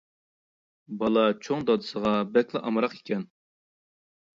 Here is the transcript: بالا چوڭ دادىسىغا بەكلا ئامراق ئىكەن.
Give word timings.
بالا 1.03 1.27
چوڭ 1.45 1.63
دادىسىغا 1.69 2.17
بەكلا 2.33 2.67
ئامراق 2.67 3.01
ئىكەن. 3.01 3.33